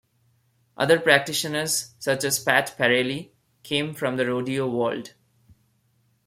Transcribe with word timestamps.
Other 0.77 0.99
practitioners, 0.99 1.93
such 1.99 2.23
as 2.23 2.39
Pat 2.43 2.73
Parelli, 2.75 3.33
came 3.61 3.93
from 3.93 4.17
the 4.17 4.25
rodeo 4.25 4.67
world. 4.67 5.13